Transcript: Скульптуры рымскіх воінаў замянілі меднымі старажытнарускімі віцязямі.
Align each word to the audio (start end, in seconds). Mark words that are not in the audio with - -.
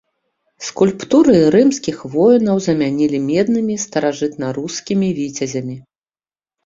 Скульптуры 0.67 1.35
рымскіх 1.55 1.97
воінаў 2.15 2.57
замянілі 2.67 3.17
меднымі 3.29 3.75
старажытнарускімі 3.87 5.07
віцязямі. 5.19 5.77